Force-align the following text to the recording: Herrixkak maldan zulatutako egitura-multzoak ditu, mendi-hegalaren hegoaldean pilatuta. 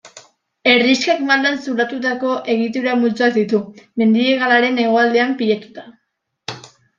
Herrixkak 0.69 1.19
maldan 1.25 1.59
zulatutako 1.65 2.31
egitura-multzoak 2.53 3.37
ditu, 3.37 3.61
mendi-hegalaren 4.03 4.81
hegoaldean 4.87 5.37
pilatuta. 5.43 5.87